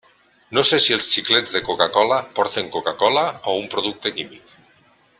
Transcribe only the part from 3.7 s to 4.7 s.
producte químic.